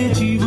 [0.00, 0.39] से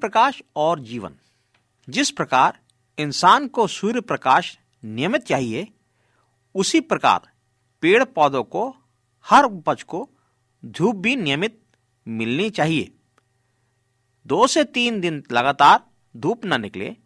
[0.00, 1.14] प्रकाश और जीवन।
[1.88, 2.58] जिस प्रकार
[2.98, 5.68] इंसान को सूर्य प्रकाश नियमित चाहिए,
[6.54, 7.28] उसी प्रकार
[7.82, 8.76] पेड़ पौधों को,
[9.26, 10.08] हर उपज को
[10.64, 11.60] धूप भी नियमित
[12.08, 12.92] मिलनी चाहिए।
[14.26, 15.80] दो से तीन दिन लगातार
[16.16, 16.96] धूप न निकले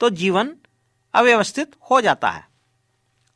[0.00, 0.56] तो जीवन
[1.14, 2.48] अव्यवस्थित हो जाता है।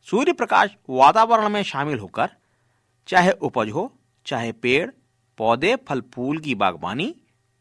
[0.06, 2.31] सूर्य प्रकाश वातावरण में शामिल होकर,
[3.06, 3.93] चाहे उपज हो,
[4.26, 4.90] चाहे पेड़,
[5.38, 7.14] पौधे, फल, फूल की बागवानी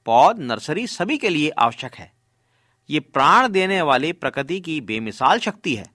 [0.05, 2.11] पौध नर्सरी सभी के लिए आवश्यक है।
[2.89, 5.91] ये प्राण देने वाली प्रकृति की बेमिसाल शक्ति है।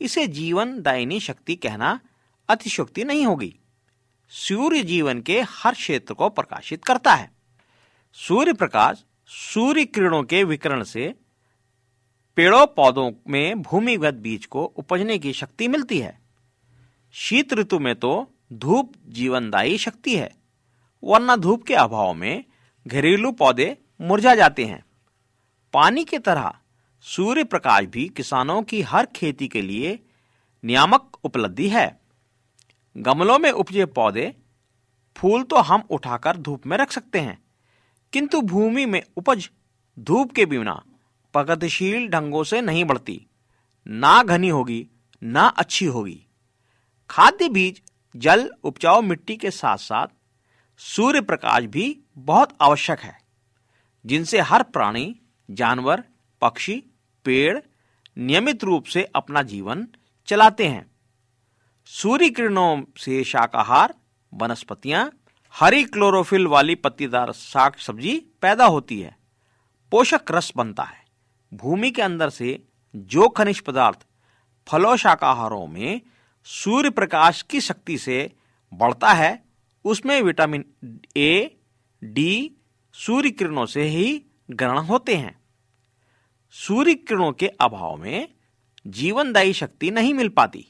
[0.00, 2.00] इसे जीवन दायनी शक्ति कहना
[2.48, 3.58] अतिशोक्ति नहीं होगी।
[4.28, 7.30] सूर्य जीवन के हर क्षेत्र को प्रकाशित करता है।
[8.12, 11.14] सूर्य प्रकाश सूर्य किरणों के विकरण से
[12.36, 16.18] पेड़ों पौधों में भूमिगत बीज को उपजने की शक्ति मिलती है।
[17.12, 20.34] शीत ऋतु में तो धूप जीवनदायी शक्ति है।
[21.04, 22.44] वरना धूप के अभाव में
[22.88, 24.82] घरेलू पौधे मुरझा जाते हैं।
[25.74, 26.52] पानी की तरह
[27.06, 29.98] सूर्य प्रकाश भी किसानों की हर खेती के लिए
[30.64, 32.00] नियामक उपलब्धि है।
[32.96, 34.34] गमलों में उपजे पौधे
[35.16, 37.38] फूल तो हम उठाकर धूप में रख सकते हैं,
[38.12, 39.48] किंतु भूमि में उपज
[39.96, 40.82] धूप के बिना
[41.34, 43.20] प्रगतिशील ढंगों से नहीं बढ़ती।
[43.86, 44.86] ना घनी होगी,
[45.22, 46.20] ना अच्छी होगी।
[47.10, 47.82] खाद्य बीज,
[48.14, 50.06] जल, उपजाऊ मिट्टी के साथ साथ
[50.78, 53.18] सूर्य प्रकाश भी बहुत आवश्यक है,
[54.06, 55.20] जिनसे हर प्राणी,
[55.50, 56.04] जानवर,
[56.40, 56.84] पक्षी,
[57.24, 57.58] पेड़
[58.18, 59.88] नियमित रूप से अपना जीवन
[60.26, 60.90] चलाते हैं।
[61.86, 63.94] सूर्य किरणों से शाकाहार,
[64.34, 65.12] वनस्पतियाँ,
[65.54, 69.16] हरी क्लोरोफिल वाली पत्तीदार साग सब्ज़ी पैदा होती है।
[69.90, 71.04] पोषक रस बनता है।
[71.54, 72.62] भूमि के अंदर से
[72.96, 74.06] जो खनिज पदार्थ
[74.68, 76.00] फलों शाकाहारों में
[76.44, 78.32] सूर्य प्रकाश की शक्ति से
[78.74, 79.47] बढ़ता है
[79.84, 80.64] उसमें विटामिन
[81.16, 81.56] ए
[82.04, 82.56] डी
[82.92, 85.40] सूर्य किरणों से ही ग्रहण होते हैं।
[86.50, 88.28] सूर्य किरणों के अभाव में
[88.86, 90.66] जीवनदायी शक्ति नहीं मिल पाती।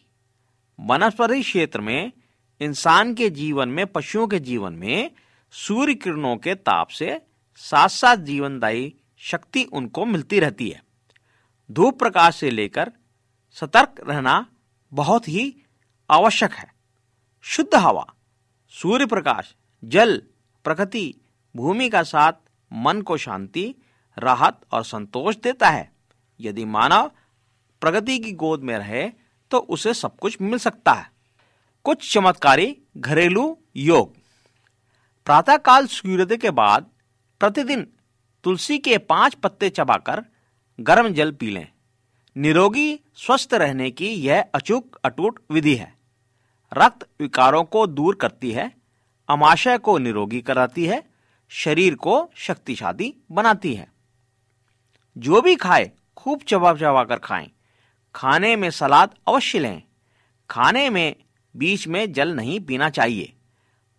[0.80, 2.12] वनस्पति क्षेत्र में,
[2.60, 5.10] इंसान के जीवन में, पशुओं के जीवन में
[5.50, 7.20] सूर्य किरणों के ताप से
[7.56, 10.82] साथ साथ जीवनदायी शक्ति उनको मिलती रहती है।
[11.70, 12.92] धूप प्रकाश से लेकर
[13.52, 14.46] सतर्क रहना
[14.92, 15.56] बहुत ही
[16.10, 16.74] आवश्यक है।
[17.42, 18.14] शुद्ध हवा
[18.70, 19.54] सूर्य प्रकाश
[19.84, 20.22] जल,
[20.64, 21.14] प्रकृति,
[21.56, 22.32] भूमि का साथ
[22.72, 23.74] मन को शांति,
[24.18, 25.92] राहत और संतोष देता है।
[26.40, 27.10] यदि मानव
[27.80, 29.08] प्रगति की गोद में रहे
[29.50, 31.10] तो उसे सब कुछ मिल सकता है।
[31.84, 34.16] कुछ चमत्कारी घरेलू योग।
[35.24, 36.86] प्रातःकाल सूर्योदय के बाद
[37.40, 37.86] प्रतिदिन
[38.44, 40.24] तुलसी के पाँच पत्ते चबाकर
[40.80, 41.68] गर्म जल पी लें।
[42.36, 45.97] निरोगी, स्वस्थ रहने की यह अचूक अटूट विधि है।
[46.74, 48.72] रक्त विकारों को दूर करती है,
[49.28, 51.10] अमाशय को निरोगी कराती है,
[51.48, 53.92] शरीर को शक्तिशाली बनाती है।
[55.18, 57.50] जो भी खाए, खूब चबा चबा कर खाएँ।
[58.14, 59.82] खाने में सलाद अवश्य लें।
[60.50, 61.16] खाने में
[61.56, 63.32] बीच में जल नहीं पीना चाहिए।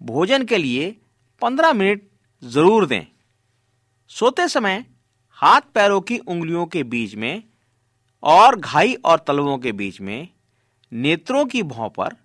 [0.02, 0.96] भोजन के लिए
[1.42, 2.02] पंद्रह मिनट
[2.44, 3.06] ज़रूर दें।
[4.08, 4.86] सोते समय
[5.32, 7.44] हाथ पैरों की उंगलियों के बीच में
[8.24, 10.28] और घाई और तलवों के बीच में
[10.94, 12.16] नेत्रों की भौं पर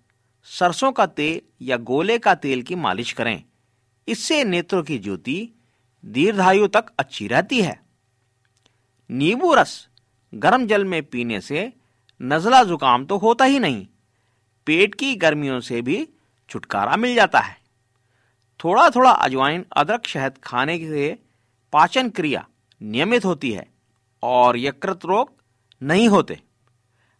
[0.47, 3.43] सरसों का तेल या गोले का तेल की मालिश करें।
[4.07, 5.37] इससे नेत्रों की ज्योति
[6.03, 7.79] दीर्घायु तक अच्छी रहती है।
[9.09, 9.87] नींबू रस
[10.33, 11.71] गर्म जल में पीने से
[12.21, 13.85] नजला जुकाम तो होता ही नहीं,
[14.67, 16.07] पेट की गर्मियों से भी
[16.49, 17.57] छुटकारा मिल जाता है।
[18.59, 21.17] थोड़ा थोड़ा अजवाइन, अदरक, शहद खाने से
[21.73, 22.45] पाचन क्रिया
[22.81, 23.67] नियमित होती है
[24.23, 25.31] और यकृत रोग
[25.81, 26.39] नहीं होते।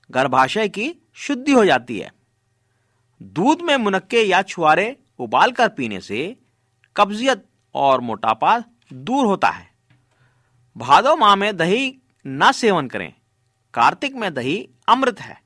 [0.09, 2.11] गर्भाशय की शुद्धि हो जाती है।
[3.21, 6.35] दूध में मुनक्के या छुआरे उबाल कर पीने से
[6.97, 7.45] कब्जियत
[7.75, 8.57] और मोटापा
[8.93, 9.67] दूर होता है।
[10.77, 13.13] भादो माह में दही न सेवन करें।
[13.73, 15.41] कार्तिक में दही अमृत है।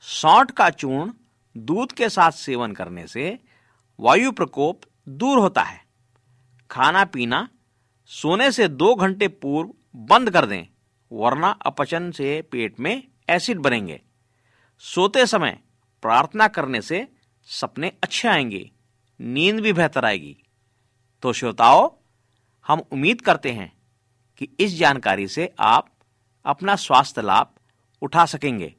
[0.00, 1.12] सौंठ का चूर्ण
[1.56, 3.38] दूध के साथ सेवन करने से
[4.00, 5.80] वायु प्रकोप दूर होता है।
[6.70, 7.48] खाना पीना
[8.10, 10.64] सोने से दो घंटे पूर्व बंद कर दें,
[11.12, 14.00] वरना अपचन से पेट में एसिड बनेंगे।
[14.78, 15.58] सोते समय
[16.02, 17.08] प्रार्थना करने से
[17.44, 18.70] सपने अच्छे आएँगे,
[19.20, 20.36] नींद भी बेहतर आएगी।
[21.22, 21.90] तो श्रोताओं,
[22.66, 23.78] हम उम्मीद करते हैं
[24.36, 25.98] कि इस जानकारी से आप
[26.44, 27.54] अपना स्वास्थ्य लाभ
[28.02, 28.74] उठा सकेंगे।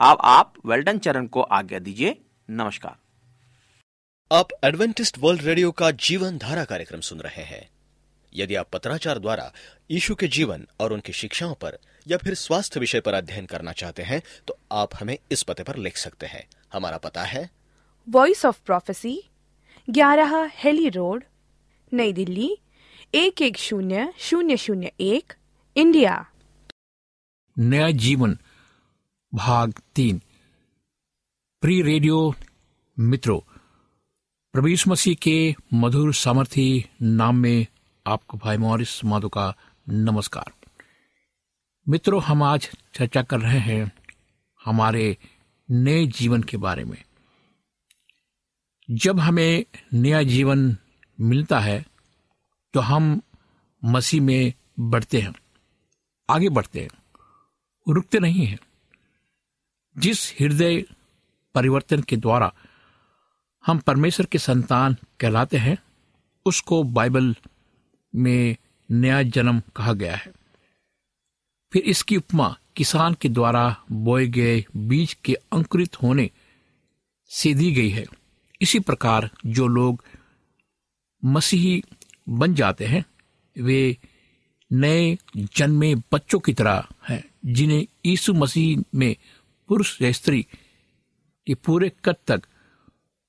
[0.00, 2.96] अब आप वेल्डन चरण को आज्ञा दीजिए। नमस्कार।
[4.32, 7.70] आप एडवेंटिस्ट वर्ल्ड रेडियो का जीवन धारा कार्यक्रम सुन रहे हैं।
[8.34, 9.52] यदि आप पत्राचार द्वारा
[9.90, 14.02] यीशु के जीवन और उनकी शिक्षाओं पर या फिर स्वास्थ्य विषय पर अध्ययन करना चाहते
[14.02, 17.48] हैं तो आप हमें इस पते पर लिख सकते हैं। हमारा पता है।
[18.08, 19.22] वॉइस ऑफ़ प्रोफेसी
[19.90, 21.24] ग्यारह हेली रोड
[21.92, 22.50] नई दिल्ली
[23.14, 25.32] एक एक शून्य शून्य शून्य एक
[25.76, 26.26] इंडिया।
[27.58, 28.38] नया जीवन
[29.32, 30.20] भाग तीन।
[31.62, 32.34] प्री रेडियो
[32.98, 33.38] मित्रों
[34.54, 37.66] प्रभु यीशु मसीह के मधुर सामर्थी नाम में
[38.06, 39.54] आपको भाई मॉरिस माधो का
[39.86, 40.52] नमस्कार।
[41.86, 43.92] मित्रों, हम आज चर्चा कर रहे हैं
[44.60, 45.16] हमारे
[45.68, 47.02] नए जीवन के बारे में।
[48.90, 50.76] जब हमें नया जीवन
[51.18, 51.84] मिलता है
[52.74, 53.20] तो हम
[53.82, 55.34] मसीह में बढ़ते हैं,
[56.28, 56.90] आगे बढ़ते हैं,
[57.86, 58.58] रुकते नहीं हैं।
[59.96, 60.82] जिस हृदय
[61.54, 62.52] परिवर्तन के द्वारा
[63.64, 65.78] हम परमेश्वर के संतान कहलाते हैं,
[66.46, 67.34] उसको बाइबल
[68.14, 68.56] में
[68.90, 70.32] नया जन्म कहा गया है।
[71.72, 76.30] फिर इसकी उपमा किसान के द्वारा बोए गए बीज के अंकुरित होने
[77.28, 78.04] से दी गई है।
[78.60, 80.04] इसी प्रकार जो लोग
[81.24, 81.82] मसीही
[82.28, 83.04] बन जाते हैं,
[83.58, 83.96] वे
[84.72, 89.16] नए जन्मे बच्चों की तरह हैं, जिन्हें यीशु मसीह में
[89.68, 90.46] पुरुष या स्त्री
[91.46, 92.42] के पूरे कद तक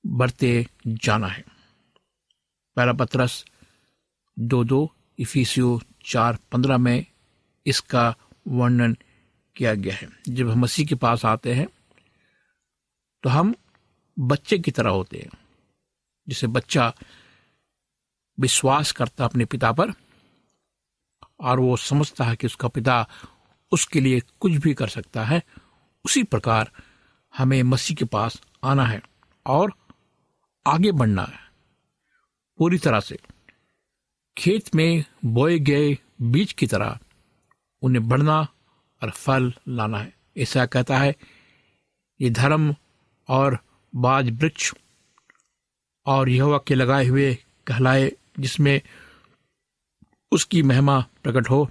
[0.06, 1.44] बढ़ते जाना है।
[2.76, 3.44] पहला पत्रस
[4.36, 7.04] दो दो, इफिसियो चार पंद्रह में
[7.66, 8.14] इसका
[8.48, 8.96] वर्णन
[9.56, 11.66] किया गया है। जब हम मसीह के पास आते हैं
[13.24, 13.54] तो हम
[14.16, 15.30] बच्चे की तरह होते हैं,
[16.26, 16.92] जिसे बच्चा
[18.38, 19.92] विश्वास करता अपने पिता पर,
[21.40, 23.06] और वो समझता है कि उसका पिता
[23.72, 25.42] उसके लिए कुछ भी कर सकता है।
[26.04, 26.70] उसी प्रकार
[27.34, 29.00] हमें मसीह के पास आना है
[29.46, 29.72] और
[30.66, 31.38] आगे बढ़ना है,
[32.58, 33.18] पूरी तरह से।
[34.38, 36.98] खेत में बोए गए बीज की तरह
[37.82, 38.40] उन्हें बढ़ना
[39.02, 41.14] और फल लाना है। ऐसा कहता है,
[42.20, 42.74] ये धर्म
[43.28, 43.58] और
[43.94, 44.72] बाज वृक्ष
[46.06, 47.34] और यहोवा के लगाए हुए
[47.66, 48.80] कहलाए, जिसमें
[50.32, 51.70] उसकी महिमा प्रकट हो।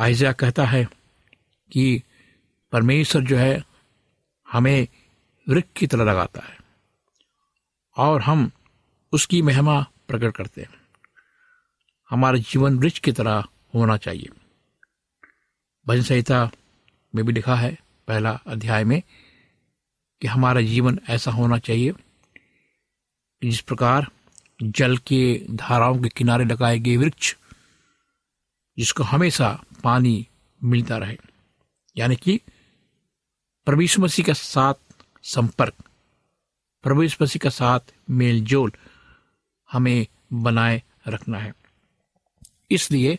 [0.00, 0.84] आयजा कहता है
[1.72, 2.02] कि
[2.72, 3.64] परमेश्वर जो है,
[4.52, 4.88] हमें
[5.48, 6.58] वृक्ष की तरह लगाता है
[7.96, 8.50] और हम
[9.12, 10.70] उसकी महिमा प्रकट करते हैं।
[12.10, 13.44] हमारा जीवन वृक्ष की तरह
[13.74, 14.28] होना चाहिए।
[15.86, 16.50] भजन संहिता
[17.14, 19.02] में भी लिखा है, पहला अध्याय में,
[20.20, 21.92] कि हमारा जीवन ऐसा होना चाहिए,
[23.44, 24.10] जिस प्रकार
[24.62, 27.36] जल के धाराओं के किनारे लगाए गए वृक्ष,
[28.78, 30.28] जिसको हमेशा पानी
[30.64, 31.16] मिलता रहे।
[31.96, 32.40] यानी कि
[33.66, 34.74] प्रभु मसीह के साथ
[35.22, 35.74] संपर्क,
[36.82, 38.72] प्रभु मसीह के साथ मेल जोल
[39.72, 41.54] हमें बनाए रखना है।
[42.70, 43.18] इसलिए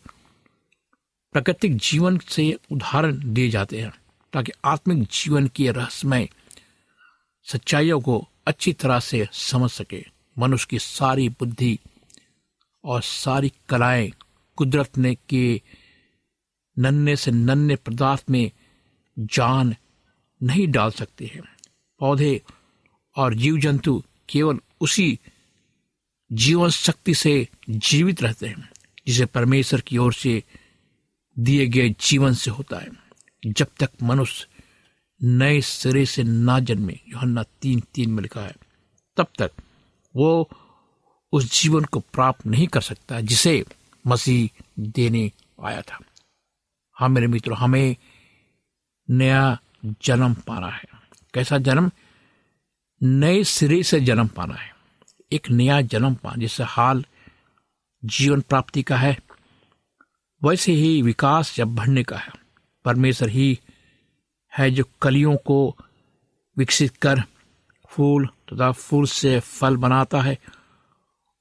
[1.32, 3.94] प्राकृतिक जीवन से उदाहरण दिए जाते हैं,
[4.34, 6.30] ताकि आत्मिक जीवन की रहस्यमय
[7.44, 10.06] सच्चाइयों को अच्छी तरह से समझ सके।
[10.40, 11.80] मनुष्य की सारी बुद्धि
[12.84, 14.12] और सारी कलाएँ
[14.56, 15.62] कुदरत ने के
[16.80, 18.52] नन्हे से नन्हे पदार्थ में
[19.20, 19.76] जान
[20.44, 21.42] नहीं डाल सकते हैं।
[22.00, 22.42] पौधे
[23.16, 25.20] और जीव जंतु केवल उसी
[26.32, 28.70] जीवन शक्ति से जीवित रहते हैं,
[29.08, 30.44] जिसे परमेश्वर की ओर से
[31.40, 32.88] दिए गए जीवन से होता है।
[33.48, 34.48] जब तक मनुष्य
[35.24, 38.56] नए सिरे से ना जन्मे, योहन्ना तीन तीन में लिखा है,
[39.18, 39.52] तब तक
[40.16, 40.50] वो
[41.32, 43.66] उस जीवन को प्राप्त नहीं कर सकता जिसे
[44.08, 45.32] मसीह देने
[45.64, 46.00] आया था।
[46.94, 47.96] हाँ मेरे मित्रों, हमें
[49.10, 50.86] नया जन्म पाना है।
[51.34, 51.92] कैसा जन्म?
[53.04, 54.77] नए सिरे से जन्म पाना है।
[55.32, 57.06] एक नया जन्म पाना जिससे हाल
[58.06, 59.18] जीवन प्राप्ति का है।
[60.44, 62.32] वैसे ही विकास जब बढ़ने का है,
[62.86, 63.60] परमेश्वर ही
[64.58, 65.76] है जो कलियों को
[66.58, 67.22] विकसित कर
[67.90, 70.38] फूल तथा फूल से फल बनाता है।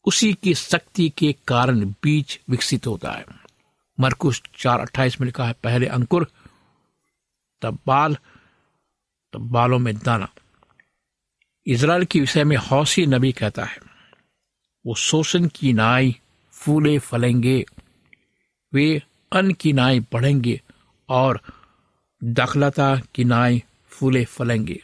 [0.04, 3.24] उसी की शक्ति के कारण बीज विकसित होता है।
[4.00, 6.30] मरकुश चार अट्ठाईस में लिखा है, पहले अंकुर,
[7.62, 8.16] तब बाल,
[9.32, 10.28] तब बालों में दाना।
[11.68, 13.78] इज़राइल के विषय में हौसी नबी कहता है,
[14.86, 16.16] वो शोषण की नाई
[16.50, 17.64] फूले फलेंगे,
[18.74, 20.60] वे अन्न की नाई बढ़ेंगे
[21.08, 21.40] और
[22.24, 24.82] दाखलता की नाई फूले फलेंगे।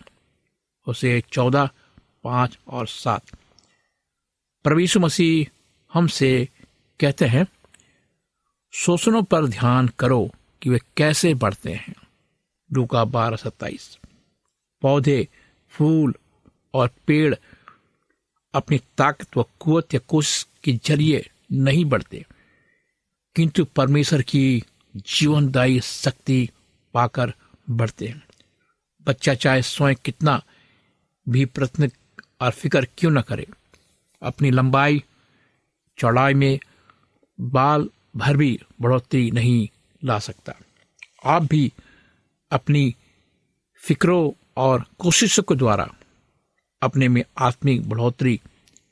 [0.87, 1.71] उसे चौदह,
[2.25, 3.23] पाँच और सात।
[4.65, 5.47] प्रवीषु मसीह
[5.93, 6.49] हमसे
[7.01, 7.47] कहते हैं,
[8.73, 10.31] शोषणों पर ध्यान करो
[10.62, 11.95] कि वे कैसे बढ़ते हैं।
[12.73, 13.99] लूका बारह सत्ताईस।
[14.81, 15.29] पौधे,
[15.71, 16.15] फूल
[16.75, 17.35] और पेड़
[18.55, 22.26] अपनी ताकत व कुवत या कोशिश के ज़रिए नहीं बढ़ते।
[23.37, 24.62] किंतु परमेश्वर की
[24.97, 26.50] जीवनदायी शक्ति
[26.95, 27.35] पाकर
[27.71, 28.23] बढ़ते हैं।
[29.07, 30.43] बच्चा चाहे स्वयं कितना
[31.29, 31.91] भी प्रयत्न
[32.41, 33.47] और फ़िक्र क्यों न करे,
[34.23, 35.02] अपनी लंबाई,
[35.99, 36.59] चौड़ाई में
[37.41, 39.69] बाल भर भी बढ़ोतरी नहीं
[40.05, 40.52] ला सकता।
[41.25, 41.73] आप भी
[42.50, 42.95] अपनी
[43.76, 45.95] फिक्रों और कोशिशों के द्वारा
[46.83, 48.41] अपने में आत्मिक बढ़ोतरी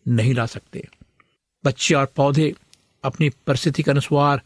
[0.09, 0.88] नहीं ला सकते।
[1.64, 2.54] बच्चे और पौधे
[3.04, 4.42] अपनी परिस्थिति के अनुसार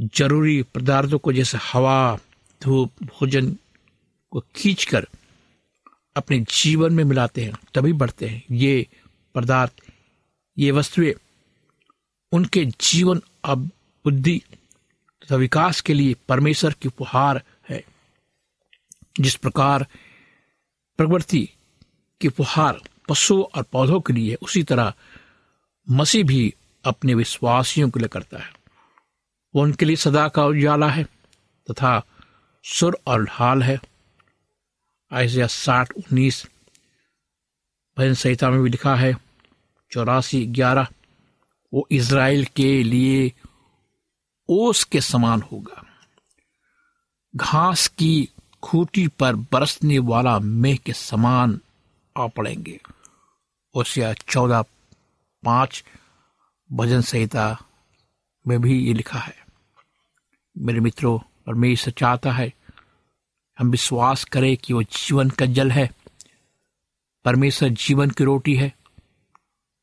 [0.00, 2.18] ज़रूरी पदार्थों को जैसे हवा,
[2.62, 3.56] धूप, भोजन
[4.30, 5.06] को खींचकर
[6.16, 8.86] अपने जीवन में मिलाते हैं, तभी बढ़ते हैं। ये
[9.34, 9.72] पदार्थ,
[10.58, 11.14] ये वस्तुएँ
[12.32, 13.66] उनके जीवन अब
[14.04, 14.42] बुद्धि
[15.22, 17.84] तथा विकास के लिए परमेश्वर की उपहार है।
[19.20, 19.86] जिस प्रकार
[20.96, 21.48] प्रवृत्ति
[22.20, 24.92] की उपहार पशुओं और पौधों के लिए उसी तरह
[25.90, 28.52] मसीह भी अपने विश्वासियों के लिए करता है।
[29.54, 31.04] वो उनके लिए सदा का उजाला है
[31.70, 32.02] तथा
[32.64, 33.80] सुर और ढाल है।
[35.12, 36.46] ऐसे साठ, उन्नीस
[37.98, 39.16] भजन संहिता में भी लिखा है,
[39.90, 40.88] चौरासी, ग्यारह,
[41.74, 43.32] वो इज़राइल के लिए
[44.48, 45.84] ओस के समान होगा।
[47.36, 48.28] घास की
[48.62, 51.60] खूटी पर बरसने वाला मेह के समान
[52.16, 52.80] आ पड़ेंगे
[53.74, 54.62] ओसिया चौदह
[55.44, 55.84] पाँच
[56.72, 57.64] भजन संहिता
[58.48, 59.46] में भी ये लिखा है।
[60.58, 62.52] मेरे मित्रों, परमेश्वर चाहता है,
[63.58, 65.90] हम विश्वास करें कि वो जीवन का जल है।
[67.24, 68.76] परमेश्वर जीवन की रोटी है,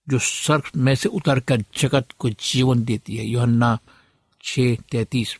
[0.10, 3.80] जो सर्फ में से उतर कर जगत को जीवन देती है। योहन्ना
[4.44, 5.38] छ तैतीस।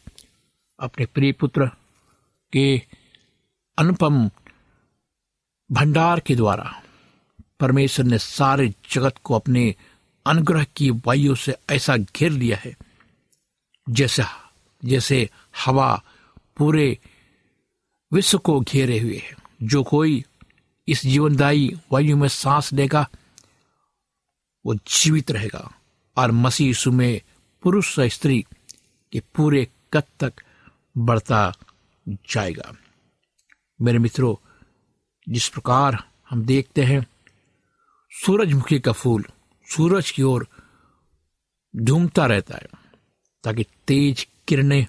[0.80, 1.68] अपने प्रिय पुत्र
[2.54, 2.82] के
[3.78, 4.30] अनुपम
[5.72, 6.84] भंडार के द्वारा
[7.60, 9.76] परमेश्वर ने सारे जगत को अपने
[10.26, 12.78] अनुग्रह की वायु से ऐसा घेर लिया है,
[13.90, 14.24] जैसे
[14.86, 15.30] जैसे
[15.66, 16.04] हवा
[16.58, 17.00] पूरे
[18.14, 20.26] विश्व को घेरे हुए है। जो कोई
[20.88, 23.10] इस जीवनदायी वायु में सांस लेगा,
[24.66, 25.72] वो जीवित रहेगा।
[26.18, 27.22] और मसीह में
[27.62, 28.46] पुरुष और स्त्री
[29.12, 30.34] के पूरे कद तक
[30.98, 31.54] बढ़ता
[32.10, 32.74] जाएगा।
[33.82, 34.47] मेरे मित्रों
[35.30, 37.06] जिस प्रकार हम देखते हैं,
[38.26, 39.26] सूरजमुखी का फूल
[39.66, 40.48] सूरज की ओर
[41.76, 42.68] झूमता रहता है,
[43.44, 44.86] ताकि तेज किरणें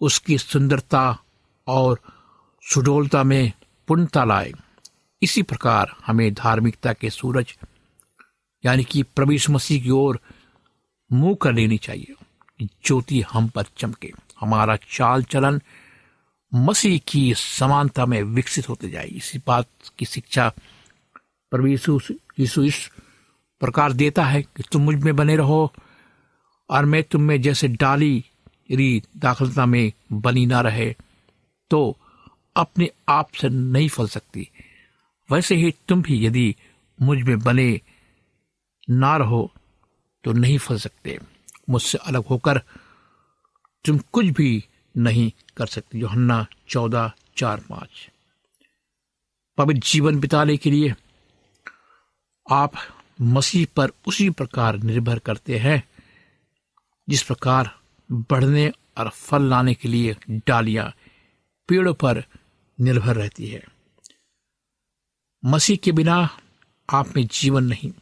[0.00, 1.18] उसकी सुंदरता
[1.66, 2.00] और
[2.62, 3.52] सुडोलता में
[3.88, 4.52] पूर्णता लाए।
[5.22, 7.58] इसी प्रकार हमें धार्मिकता के सूरज,
[8.64, 10.20] यानी कि प्रवेश मसीह की ओर
[11.12, 12.14] मुँह कर लेनी चाहिए।
[12.84, 15.60] ज्योति हम पर चमके। हमारा चाल चलन
[16.52, 20.52] मसीह की समानता में विकसित होते जाए। इसी बात की शिक्षा
[21.52, 22.90] परमेश्वर यीशु इस
[23.60, 25.72] प्रकार देता है कि तुम मुझमें बने रहो
[26.70, 28.24] और मैं तुम में जैसे डाली
[28.70, 30.94] री दाखलता में बनी ना रहे
[31.70, 31.96] तो
[32.56, 34.48] अपने आप से नहीं फल सकती।
[35.28, 36.54] वैसे ही तुम भी यदि
[36.98, 37.80] मुझमें बने
[38.90, 39.50] ना रहो
[40.24, 41.18] तो नहीं फल सकते।
[41.70, 42.58] मुझसे अलग होकर
[43.84, 48.10] तुम कुछ भी नहीं कर सकते योहन्ना चौदह, चार, पाँच।
[49.58, 50.94] पवित्र जीवन बिताने के लिए
[52.50, 52.72] आप
[53.20, 55.88] मसीह पर उसी प्रकार निर्भर करते हैं,
[57.08, 57.78] जिस प्रकार
[58.12, 60.94] बढ़ने और फल लाने के लिए डालियाँ
[61.68, 62.24] पेड़ों पर
[62.80, 63.64] निर्भर रहती है।
[65.44, 66.38] मसीह के बिना
[66.90, 67.92] आप में जीवन नहीं।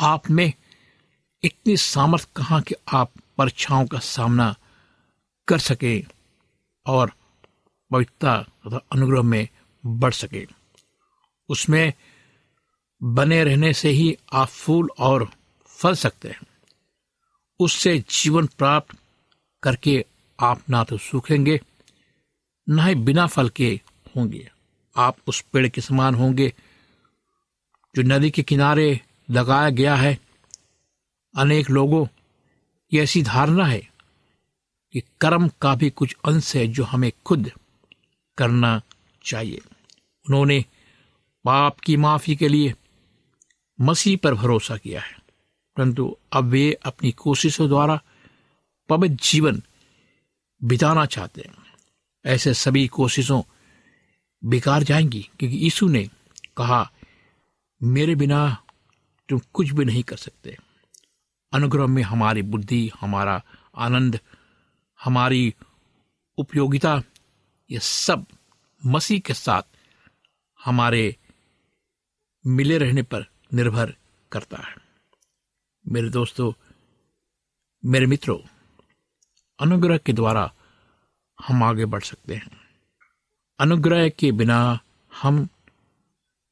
[0.00, 0.52] आप में
[1.42, 4.56] इतनी सामर्थ कहाँ कि आप परीक्षाओं का सामना
[5.48, 6.04] कर सके
[6.86, 7.12] और
[7.90, 9.48] पवित्रता तथा अनुग्रह में
[9.86, 10.46] बढ़ सके।
[11.48, 11.92] उसमें
[13.02, 15.30] बने रहने से ही आप फूल और
[15.66, 16.40] फल सकते हैं।
[17.60, 18.96] उससे जीवन प्राप्त
[19.62, 20.04] करके
[20.40, 21.60] आप ना तो सूखेंगे,
[22.68, 23.80] न ही बिना फल के
[24.16, 24.50] होंगे।
[24.96, 26.52] आप उस पेड़ के समान होंगे
[27.94, 30.18] जो नदी के किनारे लगाया गया है।
[31.38, 32.06] अनेक लोगों
[32.90, 33.95] की ऐसी धारणा है
[34.96, 37.50] कि कर्म का भी कुछ अंश है जो हमें खुद
[38.38, 38.82] करना
[39.24, 39.58] चाहिए।
[40.28, 40.64] उन्होंने
[41.44, 42.74] पाप की माफ़ी के लिए
[43.80, 45.18] मसीह पर भरोसा किया है।
[45.76, 48.02] परंतु अब वे अपनी कोशिशों द्वारा
[48.88, 49.62] पवित्र जीवन
[50.64, 51.54] बिताना चाहते हैं।
[52.26, 53.42] ऐसे सभी कोशिशों
[54.44, 56.10] बेकार जाएँगी, क्योंकि यीशु ने
[56.56, 56.92] कहा,
[57.82, 58.62] मेरे बिना
[59.28, 60.56] तुम कुछ भी नहीं कर सकते।
[61.52, 63.42] अनुग्रह में हमारी बुद्धि, हमारा
[63.76, 64.20] आनंद
[65.04, 65.54] हमारी
[66.38, 67.02] उपयोगिता,
[67.70, 68.26] ये सब
[68.86, 69.62] मसीह के साथ
[70.64, 71.16] हमारे
[72.46, 73.96] मिले रहने पर निर्भर
[74.32, 74.76] करता है।
[75.88, 76.52] मेरे दोस्तों,
[77.84, 78.38] मेरे मित्रों,
[79.60, 80.52] अनुग्रह के द्वारा
[81.46, 82.60] हम आगे बढ़ सकते हैं।
[83.60, 84.80] अनुग्रह के बिना
[85.22, 85.48] हम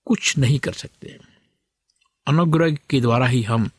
[0.04, 1.20] कुछ नहीं कर सकते।
[2.26, 3.70] अनुग्रह के द्वारा ही हम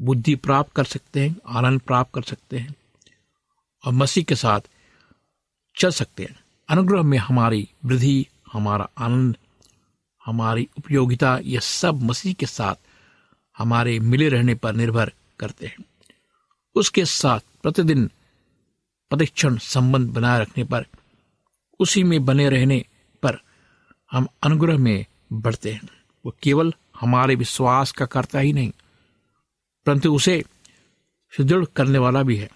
[0.00, 2.81] बुद्धि प्राप्त कर सकते हैं, आनंद प्राप्त कर सकते हैं।
[3.84, 4.60] और मसीह के साथ
[5.76, 9.36] चल सकते हैं। अनुग्रह में हमारी वृद्धि, हमारा आनंद,
[10.26, 12.74] हमारी उपयोगिता, ये सब मसीह के साथ
[13.58, 15.84] हमारे मिले रहने पर निर्भर करते हैं।
[16.74, 18.10] उसके साथ प्रतिदिन
[19.10, 20.86] प्रतिक्षण संबंध बनाए रखने पर,
[21.80, 22.84] उसी में बने रहने
[23.22, 23.38] पर
[24.12, 25.88] हम अनुग्रह में बढ़ते हैं।
[26.24, 28.72] वो केवल हमारे विश्वास का करता ही नहीं,
[29.86, 30.42] परंतु उसे
[31.32, 32.50] सुदृढ़ करने वाला भी है।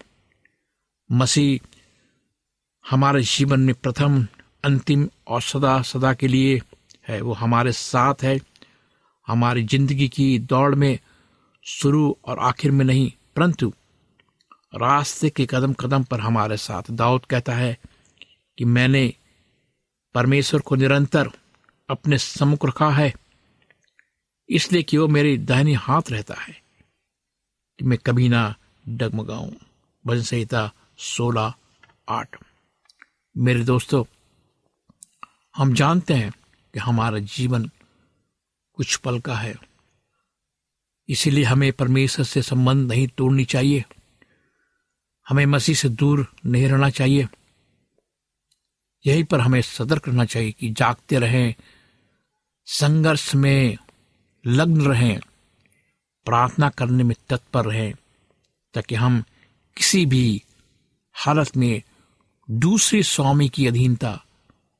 [1.09, 1.77] मसीह
[2.85, 4.25] हमारे जीवन में प्रथम,
[4.63, 6.61] अंतिम और सदा सदा के लिए
[7.07, 8.39] है। वो हमारे साथ है।
[9.27, 10.97] हमारी ज़िंदगी की दौड़ में
[11.65, 13.71] शुरू और आखिर में नहीं, परंतु
[14.73, 17.77] रास्ते के कदम कदम पर हमारे साथ। दाऊद कहता है
[18.57, 19.13] कि मैंने
[20.15, 21.29] परमेश्वर को निरंतर
[21.89, 23.13] अपने सम्मुख रखा है,
[24.49, 26.53] इसलिए कि वो मेरे दाहिने हाथ रहता है
[27.79, 28.53] कि मैं कभी ना
[28.85, 29.51] डगमगाऊं।
[30.05, 31.53] भजन संहिता सोलह
[32.09, 32.35] आठ।
[33.37, 34.05] मेरे दोस्तों,
[35.55, 36.31] हम जानते हैं
[36.73, 37.71] कि हमारा जीवन
[38.73, 39.55] कुछ पल का है।
[41.09, 43.85] इसीलिए हमें परमेश्वर से संबंध नहीं तोड़नी चाहिए।
[45.29, 47.27] हमें मसीह से दूर नहीं रहना चाहिए।
[49.05, 51.55] यही पर हमें सतर्क रहना चाहिए कि जागते रहें,
[52.65, 53.77] संघर्ष में
[54.45, 55.19] लग्न रहें,
[56.25, 57.93] प्रार्थना करने में तत्पर रहें,
[58.73, 59.23] ताकि हम
[59.77, 60.43] किसी भी
[61.17, 61.81] हालत में
[62.49, 64.11] दूसरे स्वामी की अधीनता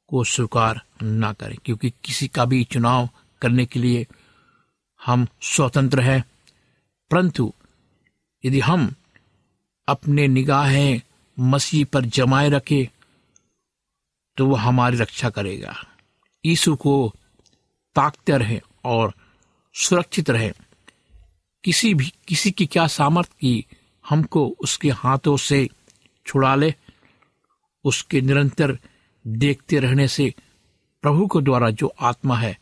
[0.07, 3.09] को स्वीकार ना करें, क्योंकि किसी का भी चुनाव
[3.41, 4.05] करने के लिए
[5.05, 6.23] हम स्वतंत्र हैं।
[7.11, 7.53] परंतु
[8.45, 8.93] यदि हम
[9.87, 11.01] अपने निगाहें
[11.39, 12.85] मसीह पर जमाए रखें
[14.37, 15.75] तो वह हमारी रक्षा करेगा।
[16.45, 17.13] यीशु को
[17.95, 19.13] ताकते रहें और
[19.75, 20.51] सुरक्षित रहें।
[21.63, 23.65] किसी भी, किसी की क्या सामर्थ की
[24.09, 25.67] हमको उसके हाथों से
[26.27, 26.75] छुड़ा ले।
[27.83, 28.79] उसके निरंतर
[29.27, 30.33] देखते रहने से
[31.01, 32.59] प्रभु के द्वारा जो आत्मा है,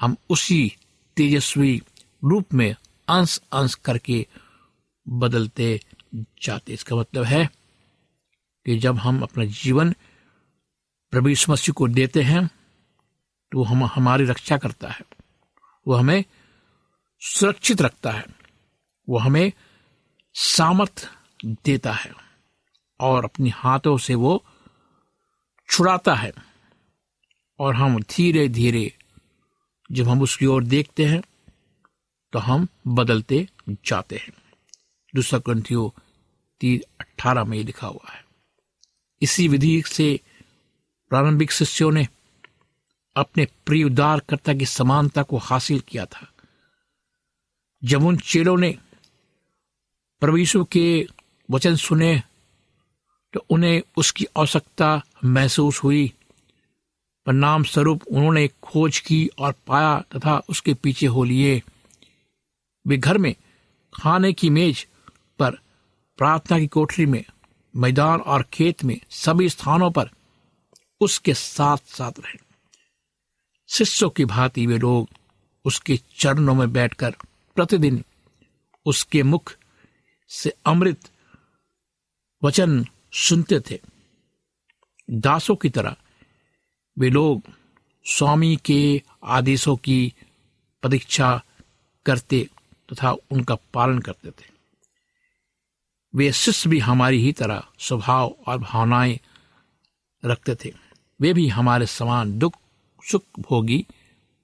[0.00, 0.76] हम उसी
[1.16, 1.82] तेजस्वी
[2.24, 2.76] रूप में
[3.08, 4.26] अंश अंश करके
[5.08, 5.80] बदलते
[6.14, 7.50] जाते। इसका मतलब है
[8.66, 9.94] कि जब हम अपना जीवन
[11.10, 12.50] प्रभु यीशु मसीह को देते हैं
[13.52, 15.00] तो हम, हमारी रक्षा करता है।
[15.86, 16.24] वो हमें
[17.20, 18.24] सुरक्षित रखता है।
[19.08, 19.52] वो हमें
[20.34, 21.10] सामर्थ
[21.46, 22.29] देता है।
[23.00, 24.44] और अपने हाथों से वो
[25.68, 26.32] छुड़ाता है।
[27.58, 28.94] और हम धीरे धीरे
[29.92, 31.22] जब हम उसकी ओर देखते हैं
[32.32, 34.32] तो हम बदलते जाते हैं।
[35.14, 36.00] दूसरा ग्रंथियों
[36.60, 38.24] तीन अट्ठारह में लिखा हुआ है।
[39.22, 40.20] इसी विधि से
[41.10, 42.08] प्रारंभिक शिष्यों ने
[43.16, 46.32] अपने प्रिय उद्धारकर्ता की समानता को हासिल किया था।
[47.84, 48.78] जब उन चेलों ने
[50.20, 51.06] प्रभु के
[51.50, 52.22] वचन सुने
[53.32, 56.12] तो उन्हें उसकी आवश्यकता महसूस हुई।
[57.26, 61.62] परिणाम स्वरूप उन्होंने खोज की और पाया तथा उसके पीछे हो लिए।
[62.86, 63.34] वे घर में
[63.94, 64.86] खाने की मेज
[65.38, 65.50] पर
[66.18, 67.24] प्रार्थना की कोठरी में,
[67.76, 70.10] मैदान और खेत में सभी स्थानों पर
[71.00, 72.38] उसके साथ साथ रहे।
[73.68, 75.08] शिष्यों की भांति वे लोग
[75.64, 77.10] उसके चरणों में बैठकर
[77.56, 78.04] प्रतिदिन
[78.86, 79.56] उसके मुख
[80.28, 81.10] से अमृत
[82.42, 83.80] वचन सुनते थे।
[85.10, 85.96] दासों की तरह
[86.98, 87.42] वे लोग
[88.04, 90.14] स्वामी के आदेशों की
[90.82, 91.42] परीक्षा
[92.06, 92.48] करते
[92.92, 94.50] तथा उनका पालन करते थे।
[96.14, 99.20] वे शिष्य भी हमारी ही तरह स्वभाव और भावनाएँ
[100.24, 100.74] रखते थे।
[101.20, 102.56] वे भी हमारे समान दुख,
[103.10, 103.86] सुख भोगी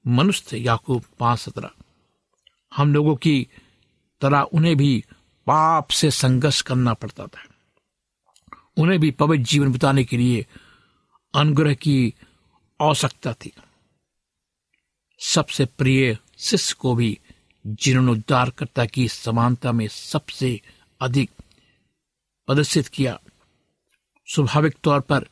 [0.06, 1.70] मनुष्य थे, याकूब पाँच सत्रह।
[2.76, 3.48] हम लोगों की
[4.20, 5.04] तरह उन्हें भी
[5.46, 7.45] पाप से संघर्ष करना पड़ता था।
[8.78, 10.46] उन्हें भी पवित्र जीवन बिताने के लिए
[11.34, 12.14] अनुग्रह की
[12.80, 13.52] आवश्यकता थी।
[15.18, 17.18] सबसे प्रिय शिष्य को भी
[17.66, 20.60] जिन्होंने उद्धारकर्ता की समानता में सबसे
[21.00, 21.30] अधिक
[22.46, 23.20] प्रदर्शित किया।
[24.34, 25.28] स्वाभाविक तौर पर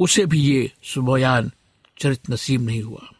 [0.00, 1.52] उसे भी ये सुबयान
[1.98, 3.10] चरित नसीब नहीं हुआ।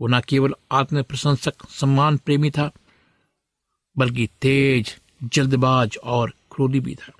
[0.00, 2.70] वो न केवल आत्म प्रशंसक सम्मान प्रेमी था,
[3.98, 7.17] बल्कि तेज, जल्दबाज और क्रोधी भी था।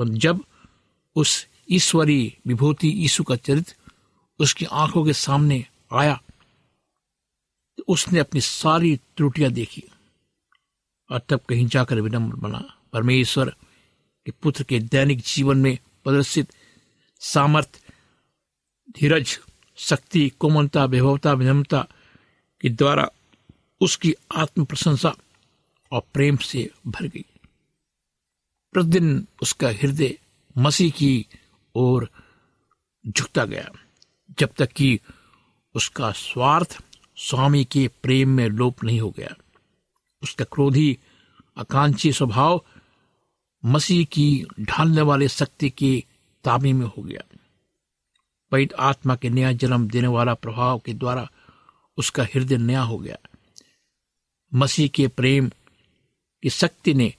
[0.00, 0.44] पर जब
[1.16, 3.74] उस ईश्वरीय विभूति यीशु का चरित्र
[4.38, 6.20] उसकी आँखों के सामने आया
[7.78, 9.84] तो उसने अपनी सारी त्रुटियाँ देखी
[11.10, 13.50] और तब कहीं जाकर विनम्र बना। परमेश्वर
[14.26, 16.52] के पुत्र के दैनिक जीवन में प्रदर्शित
[17.20, 17.80] सामर्थ,
[18.90, 19.38] धीरज,
[19.76, 21.86] शक्ति, कोमलता, वैभवता, विनम्रता
[22.60, 23.08] के द्वारा
[23.80, 25.14] उसकी आत्म प्रशंसा
[25.92, 27.24] और प्रेम से भर गई।
[28.72, 30.18] प्रतिदिन उसका हृदय
[30.58, 31.26] मसीह की
[31.74, 32.10] ओर
[33.06, 33.70] झुकता गया।
[34.38, 35.00] जब तक कि
[35.74, 36.84] उसका स्वार्थ
[37.16, 39.34] स्वामी के प्रेम में लोप नहीं हो गया।
[40.22, 40.98] उसका क्रोधी,
[41.58, 42.64] आकांक्षी स्वभाव
[43.64, 46.04] मसीह की ढालने वाले शक्ति के
[46.44, 47.36] ताबे में हो गया।
[48.50, 51.30] पवित्र आत्मा के नया जन्म देने वाला प्रभाव के द्वारा
[51.96, 53.16] उसका हृदय नया हो गया।
[54.54, 55.50] मसीह के प्रेम
[56.42, 57.14] की शक्ति ने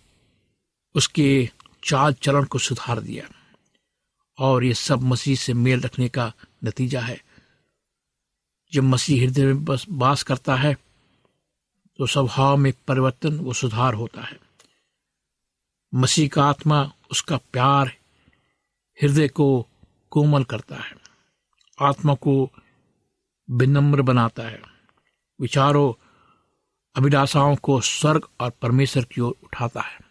[0.95, 1.49] उसके
[1.83, 3.29] चाल चलन को सुधार दिया।
[4.39, 7.23] और ये सब मसीह से मेल रखने का नतीजा है।
[8.73, 10.73] जब मसीह हृदय में बस वास करता है
[11.97, 14.39] तो स्वभाव में परिवर्तन व सुधार होता है।
[15.95, 17.87] मसीह का आत्मा उसका प्यार
[19.01, 19.67] हृदय को
[20.09, 20.95] कोमल करता है।
[21.81, 22.51] आत्मा को
[23.49, 24.61] विनम्र बनाता है।
[25.41, 25.93] विचारों,
[26.95, 30.10] अभिलाषाओं को स्वर्ग और परमेश्वर की ओर उठाता है।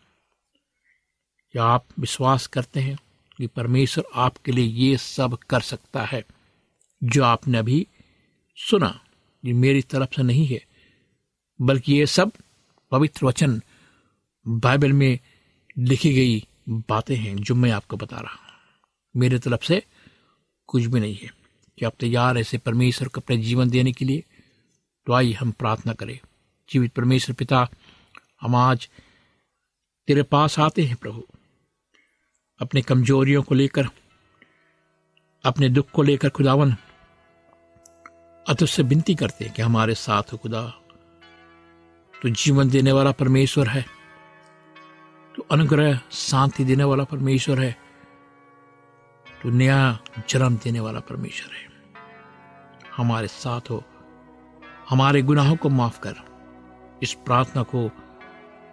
[1.53, 2.99] क्या आप विश्वास करते हैं
[3.37, 6.25] कि परमेश्वर आपके लिए ये सब कर सकता है,
[7.05, 7.87] जो आपने अभी
[8.57, 9.01] सुना,
[9.45, 10.65] ये मेरी तरफ़ से नहीं है,
[11.61, 12.33] बल्कि ये सब
[12.91, 13.63] पवित्र वचन
[14.49, 15.19] बाइबल में
[15.79, 18.41] लिखी गई बातें हैं, जो मैं आपको बता रहा हूँ।
[19.17, 19.85] मेरे तरफ़ से
[20.67, 21.41] कुछ भी नहीं है।
[21.79, 24.25] कि आप तैयार ऐसे परमेश्वर को अपने जीवन देने के लिए
[25.07, 26.21] तो आइए हम प्रार्थना करें।
[26.71, 27.69] जीवित परमेश्वर पिता,
[28.41, 28.89] हम आज
[30.07, 31.27] तेरे पास आते हैं प्रभु।
[32.61, 33.85] अपने कमजोरियों को लेकर,
[35.45, 36.77] अपने दुख को लेकर खुदावन,
[38.49, 40.67] अत से विनती करते हैं कि हमारे साथ हो खुदा।
[42.23, 43.87] तो जीवन देने वाला परमेश्वर है।
[45.37, 47.77] तो अनुग्रह, शांति देने वाला परमेश्वर है।
[49.43, 51.69] तो नया जन्म देने वाला परमेश्वर है।
[52.97, 53.85] हमारे साथ हो।
[54.91, 56.15] हमारे गुनाहों को माफ़ कर।
[57.03, 57.89] इस प्रार्थना को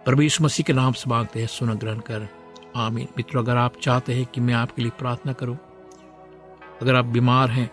[0.06, 2.37] परमेश्वर मसीह के नाम से मांगते हैं, सुन ग्रहण कर।
[2.76, 5.56] आमीन। मित्रों, अगर आप चाहते हैं कि मैं आपके लिए प्रार्थना करूँ,
[6.82, 7.70] अगर आप बीमार हैं,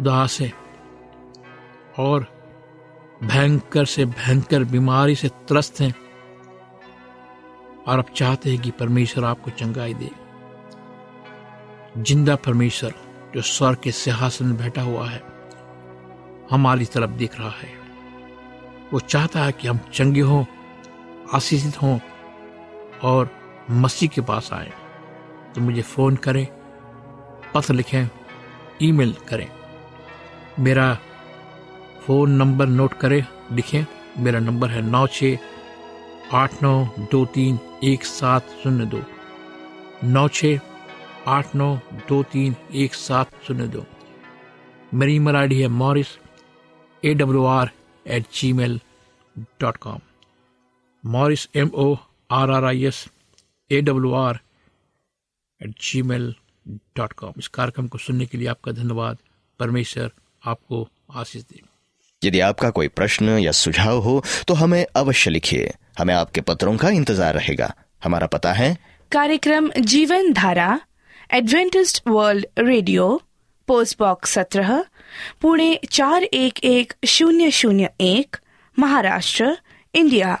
[0.00, 0.52] उदास हैं,
[1.98, 2.26] और
[3.22, 5.94] भयंकर से भयंकर बीमारी से त्रस्त हैं,
[7.88, 10.10] और आप चाहते हैं कि परमेश्वर आपको चंगाई दे,
[11.98, 12.94] ज़िंदा परमेश्वर
[13.34, 15.22] जो स्वर के सिंहासन में बैठा हुआ है,
[16.50, 17.72] हमारी तरफ़ देख रहा है।
[18.92, 20.44] वो चाहता है कि हम चंगे हों,
[21.34, 21.98] आशीषित हों,
[23.02, 23.30] और
[23.70, 24.72] मसीह के पास आए।
[25.54, 26.46] तो मुझे फ़ोन करें,
[27.54, 28.08] पत्र लिखें,
[28.82, 29.48] ईमेल करें।
[30.60, 30.92] मेरा
[32.06, 33.84] फ़ोन नंबर नोट करें, लिखें।
[34.18, 35.36] मेरा नंबर है नौ छ
[36.32, 36.72] आठ नौ
[37.10, 39.02] दो तीन एक सात शून्य दो।
[40.04, 40.58] नौ छ
[41.28, 41.74] आठ नौ
[42.08, 43.84] दो तीन एक सात शून्य दो।
[44.94, 46.06] मेरी ईमेल आई डी है Morris
[47.02, 47.70] A W R
[48.06, 48.80] at gmail
[49.60, 50.00] dot com
[51.04, 51.94] Morris M O
[52.30, 53.06] R R I S
[53.70, 54.38] A W R
[55.60, 56.34] at gmail
[56.96, 59.18] dot com इस कार्यक्रम को सुनने के लिए आपका धन्यवाद।
[59.60, 60.10] परमेश्वर
[60.42, 61.60] आपको आशीष दे।
[62.22, 66.88] यदि आपका कोई प्रश्न या सुझाव हो तो हमें अवश्य लिखिए। हमें आपके पत्रों का
[66.90, 67.72] इंतज़ार रहेगा।
[68.04, 68.76] हमारा पता है।
[69.12, 70.80] कार्यक्रम Jeevan Dhara
[71.30, 73.20] Adventist world radio
[73.68, 74.84] post box सत्रह
[75.42, 78.36] पुणे चार एक एक शून्य शून्य एक
[78.76, 79.56] महाराष्ट्र
[79.94, 80.40] इंडिया।